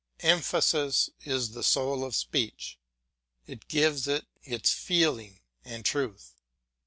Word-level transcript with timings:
Emphasis 0.21 1.11
is 1.25 1.51
the 1.51 1.61
soul 1.61 2.03
of 2.03 2.15
speech, 2.15 2.79
it 3.45 3.67
gives 3.67 4.07
it 4.07 4.25
its 4.41 4.71
feeling 4.73 5.41
and 5.63 5.85
truth. 5.85 6.33